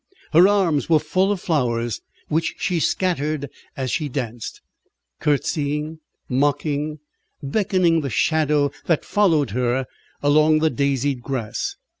Her 0.33 0.47
arms 0.47 0.89
were 0.89 0.97
full 0.97 1.31
of 1.31 1.39
flowers, 1.41 2.01
which 2.27 2.55
she 2.57 2.79
scattered 2.79 3.51
as 3.77 3.91
she 3.91 4.09
danced, 4.09 4.59
curtseying, 5.19 5.99
mocking, 6.27 6.97
beckoning 7.43 8.01
the 8.01 8.09
shadow 8.09 8.71
that 8.87 9.05
followed 9.05 9.51
her 9.51 9.85
along 10.23 10.57
the 10.57 10.71
daisied 10.71 11.21
grass. 11.21 11.75